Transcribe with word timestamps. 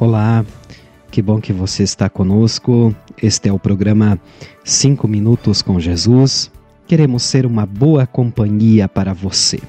Olá, 0.00 0.46
que 1.10 1.20
bom 1.20 1.42
que 1.42 1.52
você 1.52 1.82
está 1.82 2.08
conosco. 2.08 2.96
Este 3.22 3.50
é 3.50 3.52
o 3.52 3.58
programa 3.58 4.18
5 4.64 5.06
Minutos 5.06 5.60
com 5.60 5.78
Jesus. 5.78 6.50
Queremos 6.86 7.22
ser 7.22 7.44
uma 7.44 7.66
boa 7.66 8.06
companhia 8.06 8.88
para 8.88 9.12
você. 9.12 9.60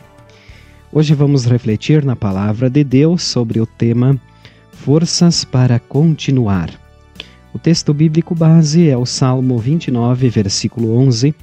Hoje 0.90 1.14
vamos 1.14 1.44
refletir 1.44 2.06
na 2.06 2.16
palavra 2.16 2.70
de 2.70 2.82
Deus 2.82 3.24
sobre 3.24 3.60
o 3.60 3.66
tema 3.66 4.18
Forças 4.72 5.44
para 5.44 5.82
Continuar. 5.82 6.70
O 7.54 7.60
texto 7.60 7.94
bíblico 7.94 8.34
base 8.34 8.88
é 8.88 8.96
o 8.96 9.06
Salmo 9.06 9.58
29, 9.58 10.30
versículo 10.30 10.98
11, 10.98 11.36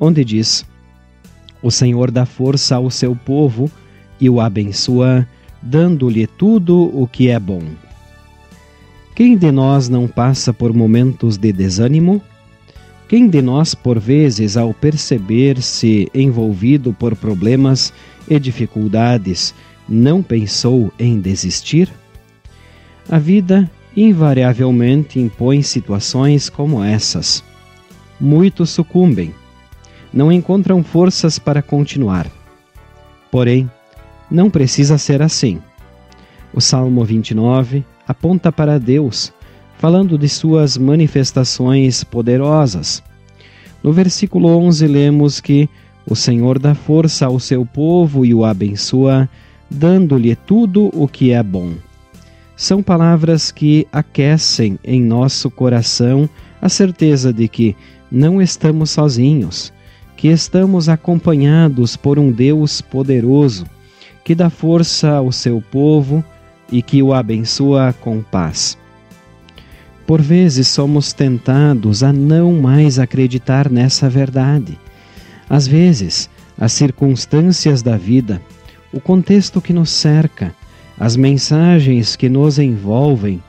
onde 0.00 0.24
diz: 0.24 0.66
O 1.62 1.70
Senhor 1.70 2.10
dá 2.10 2.26
força 2.26 2.74
ao 2.74 2.90
seu 2.90 3.14
povo 3.14 3.70
e 4.20 4.28
o 4.28 4.40
abençoa, 4.40 5.24
dando-lhe 5.62 6.26
tudo 6.26 6.90
o 7.00 7.06
que 7.06 7.28
é 7.28 7.38
bom. 7.38 7.62
Quem 9.14 9.36
de 9.36 9.52
nós 9.52 9.88
não 9.88 10.08
passa 10.08 10.52
por 10.52 10.74
momentos 10.74 11.36
de 11.36 11.52
desânimo? 11.52 12.20
Quem 13.06 13.28
de 13.28 13.40
nós, 13.40 13.72
por 13.72 13.96
vezes, 13.96 14.56
ao 14.56 14.74
perceber-se 14.74 16.10
envolvido 16.12 16.92
por 16.92 17.14
problemas 17.14 17.92
e 18.28 18.40
dificuldades, 18.40 19.54
não 19.88 20.20
pensou 20.20 20.92
em 20.98 21.20
desistir? 21.20 21.88
A 23.08 23.16
vida 23.16 23.70
invariavelmente 23.96 25.20
impõe 25.20 25.62
situações 25.62 26.50
como 26.50 26.82
essas. 26.82 27.44
Muitos 28.20 28.70
sucumbem, 28.70 29.32
não 30.12 30.32
encontram 30.32 30.82
forças 30.82 31.38
para 31.38 31.62
continuar. 31.62 32.26
Porém, 33.30 33.70
não 34.28 34.50
precisa 34.50 34.98
ser 34.98 35.22
assim. 35.22 35.60
O 36.52 36.60
Salmo 36.60 37.04
29 37.04 37.84
aponta 38.06 38.52
para 38.52 38.78
Deus, 38.78 39.32
falando 39.78 40.16
de 40.16 40.28
suas 40.28 40.76
manifestações 40.76 42.04
poderosas. 42.04 43.02
No 43.82 43.92
versículo 43.92 44.48
11 44.48 44.86
lemos 44.86 45.40
que 45.40 45.68
o 46.06 46.14
Senhor 46.14 46.58
dá 46.58 46.74
força 46.74 47.26
ao 47.26 47.38
seu 47.40 47.64
povo 47.64 48.24
e 48.24 48.34
o 48.34 48.44
abençoa, 48.44 49.28
dando-lhe 49.70 50.36
tudo 50.36 50.90
o 50.92 51.08
que 51.08 51.32
é 51.32 51.42
bom. 51.42 51.72
São 52.56 52.82
palavras 52.82 53.50
que 53.50 53.86
aquecem 53.92 54.78
em 54.84 55.02
nosso 55.02 55.50
coração 55.50 56.28
a 56.62 56.68
certeza 56.68 57.32
de 57.32 57.48
que 57.48 57.76
não 58.10 58.40
estamos 58.40 58.90
sozinhos, 58.90 59.72
que 60.16 60.28
estamos 60.28 60.88
acompanhados 60.88 61.96
por 61.96 62.18
um 62.18 62.30
Deus 62.30 62.80
poderoso, 62.80 63.66
que 64.24 64.34
dá 64.34 64.48
força 64.48 65.10
ao 65.10 65.32
seu 65.32 65.60
povo 65.60 66.24
e 66.70 66.82
que 66.82 67.02
o 67.02 67.12
abençoa 67.12 67.94
com 68.00 68.22
paz. 68.22 68.78
Por 70.06 70.20
vezes 70.20 70.68
somos 70.68 71.12
tentados 71.12 72.02
a 72.02 72.12
não 72.12 72.52
mais 72.52 72.98
acreditar 72.98 73.70
nessa 73.70 74.08
verdade. 74.08 74.78
Às 75.48 75.66
vezes, 75.66 76.28
as 76.58 76.72
circunstâncias 76.72 77.82
da 77.82 77.96
vida, 77.96 78.40
o 78.92 79.00
contexto 79.00 79.60
que 79.60 79.72
nos 79.72 79.90
cerca, 79.90 80.54
as 80.98 81.16
mensagens 81.16 82.16
que 82.16 82.28
nos 82.28 82.58
envolvem, 82.58 83.42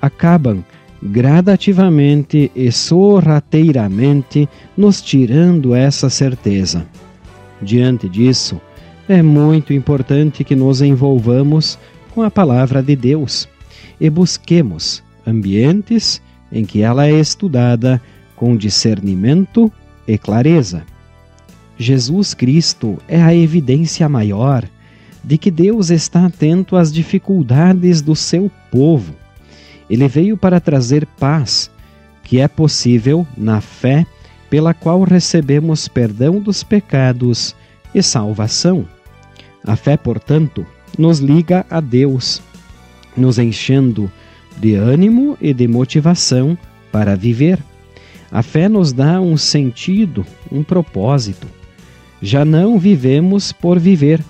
acabam 0.00 0.64
gradativamente 1.02 2.50
e 2.54 2.72
sorrateiramente 2.72 4.48
nos 4.76 5.02
tirando 5.02 5.74
essa 5.74 6.08
certeza. 6.08 6.86
Diante 7.60 8.08
disso, 8.08 8.60
é 9.08 9.22
muito 9.22 9.72
importante 9.72 10.42
que 10.42 10.56
nos 10.56 10.80
envolvamos 10.82 11.78
com 12.16 12.22
a 12.22 12.30
palavra 12.30 12.82
de 12.82 12.96
Deus 12.96 13.46
e 14.00 14.08
busquemos 14.08 15.02
ambientes 15.26 16.22
em 16.50 16.64
que 16.64 16.80
ela 16.80 17.06
é 17.06 17.12
estudada 17.12 18.00
com 18.34 18.56
discernimento 18.56 19.70
e 20.08 20.16
clareza. 20.16 20.82
Jesus 21.76 22.32
Cristo 22.32 22.96
é 23.06 23.20
a 23.20 23.34
evidência 23.34 24.08
maior 24.08 24.64
de 25.22 25.36
que 25.36 25.50
Deus 25.50 25.90
está 25.90 26.24
atento 26.24 26.74
às 26.74 26.90
dificuldades 26.90 28.00
do 28.00 28.16
seu 28.16 28.50
povo. 28.70 29.14
Ele 29.90 30.08
veio 30.08 30.38
para 30.38 30.58
trazer 30.58 31.04
paz, 31.18 31.70
que 32.24 32.40
é 32.40 32.48
possível 32.48 33.26
na 33.36 33.60
fé 33.60 34.06
pela 34.48 34.72
qual 34.72 35.02
recebemos 35.02 35.86
perdão 35.86 36.40
dos 36.40 36.62
pecados 36.62 37.54
e 37.94 38.02
salvação. 38.02 38.88
A 39.62 39.76
fé, 39.76 39.98
portanto, 39.98 40.64
nos 40.98 41.18
liga 41.18 41.66
a 41.70 41.80
Deus, 41.80 42.42
nos 43.16 43.38
enchendo 43.38 44.10
de 44.58 44.74
ânimo 44.74 45.36
e 45.40 45.52
de 45.52 45.68
motivação 45.68 46.56
para 46.90 47.14
viver. 47.14 47.58
A 48.30 48.42
fé 48.42 48.68
nos 48.68 48.92
dá 48.92 49.20
um 49.20 49.36
sentido, 49.36 50.26
um 50.50 50.62
propósito. 50.62 51.46
Já 52.20 52.44
não 52.44 52.78
vivemos 52.78 53.52
por 53.52 53.78
viver, 53.78 54.22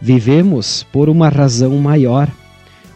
vivemos 0.00 0.84
por 0.92 1.08
uma 1.08 1.28
razão 1.28 1.76
maior, 1.78 2.28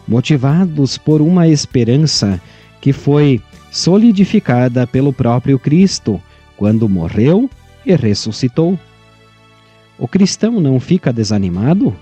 motivados 0.07 0.97
por 0.97 1.21
uma 1.21 1.47
esperança 1.47 2.41
que 2.79 2.93
foi 2.93 3.41
solidificada 3.71 4.85
pelo 4.85 5.13
próprio 5.13 5.57
Cristo 5.57 6.21
quando 6.57 6.87
morreu 6.87 7.49
e 7.85 7.95
ressuscitou. 7.95 8.77
O 9.97 10.07
cristão 10.07 10.59
não 10.59 10.79
fica 10.79 11.11
desanimado? 11.11 11.95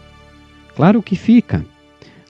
Claro 0.80 1.04
que 1.04 1.18
fica. 1.18 1.66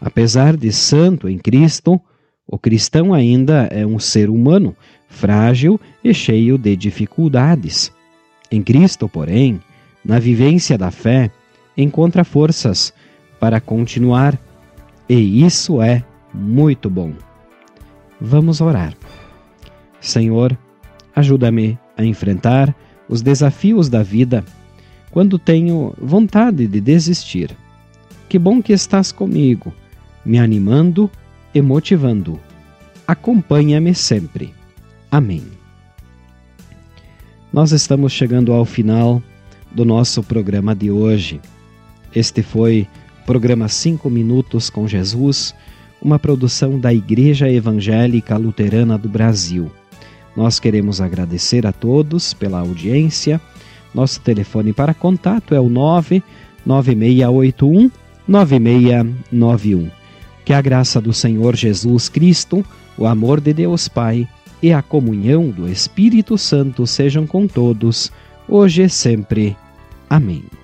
Apesar 0.02 0.58
de 0.58 0.72
santo 0.72 1.30
em 1.30 1.38
Cristo, 1.38 2.02
o 2.48 2.58
cristão 2.58 3.14
ainda 3.14 3.68
é 3.70 3.86
um 3.86 4.00
ser 4.00 4.28
humano, 4.28 4.76
frágil 5.08 5.80
e 6.04 6.12
cheio 6.16 6.58
de 6.58 6.76
dificuldades. 6.76 7.92
Em 8.52 8.64
Cristo, 8.64 9.08
porém, 9.08 9.62
na 10.04 10.18
vivência 10.18 10.80
da 10.80 10.90
fé, 10.90 11.30
encontra 11.78 12.24
forças 12.24 12.92
para 13.40 13.62
continuar, 13.62 14.36
e 15.08 15.46
isso 15.46 15.80
é 15.80 16.04
muito 16.34 16.90
bom. 16.90 17.14
Vamos 18.20 18.62
orar. 18.62 18.96
Senhor, 20.02 20.58
ajuda-me 21.16 21.78
a 21.96 22.04
enfrentar 22.04 22.76
os 23.08 23.22
desafios 23.22 23.90
da 23.90 24.02
vida 24.02 24.44
quando 25.12 25.38
tenho 25.38 25.94
vontade 26.02 26.66
de 26.66 26.82
desistir 26.82 27.56
que 28.30 28.38
bom 28.38 28.62
que 28.62 28.72
estás 28.72 29.12
comigo, 29.12 29.74
me 30.24 30.38
animando 30.38 31.10
e 31.52 31.64
motivando. 31.64 32.40
Acompanha-me 33.08 33.96
sempre. 33.96 34.54
Amém. 35.10 35.42
Nós 37.52 37.72
estamos 37.72 38.14
chegando 38.14 38.54
ao 38.54 38.66
final 38.66 39.20
do 39.72 39.84
nosso 39.84 40.22
programa 40.22 40.76
de 40.76 40.92
hoje. 40.92 41.42
Este 42.14 42.44
foi 42.44 42.88
o 43.24 43.26
programa 43.26 43.68
5 43.68 44.08
Minutos 44.12 44.70
com 44.70 44.88
Jesus, 44.88 45.56
uma 46.00 46.20
produção 46.20 46.80
da 46.80 46.94
Igreja 46.94 47.52
Evangélica 47.52 48.38
Luterana 48.38 48.96
do 48.96 49.10
Brasil. 49.10 49.72
Nós 50.36 50.60
queremos 50.60 51.02
agradecer 51.02 51.66
a 51.66 51.72
todos 51.72 52.36
pela 52.36 52.60
audiência. 52.60 53.42
Nosso 53.92 54.22
telefone 54.22 54.72
para 54.72 54.94
contato 54.94 55.56
é 55.56 55.60
o 55.60 55.68
99681 55.68 57.90
9691. 58.30 59.90
Que 60.46 60.54
a 60.54 60.62
graça 60.62 61.02
do 61.02 61.12
Senhor 61.12 61.56
Jesus 61.56 62.08
Cristo, 62.08 62.64
o 62.96 63.08
amor 63.08 63.42
de 63.42 63.54
Deus 63.54 63.88
Pai 63.88 64.28
e 64.62 64.72
a 64.72 64.82
comunhão 64.82 65.50
do 65.50 65.68
Espírito 65.68 66.38
Santo 66.38 66.86
sejam 66.86 67.26
com 67.26 67.48
todos, 67.48 68.12
hoje 68.48 68.84
e 68.84 68.90
sempre. 68.90 69.58
Amém. 70.10 70.59